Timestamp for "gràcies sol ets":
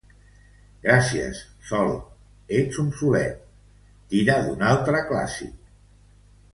0.85-2.81